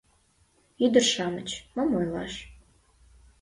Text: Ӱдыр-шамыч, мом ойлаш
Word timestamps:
Ӱдыр-шамыч, 0.85 1.49
мом 1.75 1.89
ойлаш 1.99 2.33